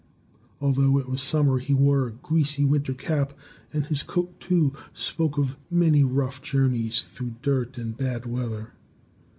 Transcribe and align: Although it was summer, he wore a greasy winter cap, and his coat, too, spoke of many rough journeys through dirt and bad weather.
Although 0.59 0.97
it 0.97 1.07
was 1.07 1.21
summer, 1.21 1.59
he 1.59 1.75
wore 1.75 2.07
a 2.07 2.11
greasy 2.11 2.65
winter 2.65 2.95
cap, 2.95 3.33
and 3.71 3.85
his 3.85 4.01
coat, 4.01 4.39
too, 4.39 4.73
spoke 4.93 5.37
of 5.37 5.57
many 5.69 6.03
rough 6.03 6.41
journeys 6.41 7.03
through 7.03 7.35
dirt 7.43 7.77
and 7.77 7.95
bad 7.95 8.25
weather. 8.25 8.71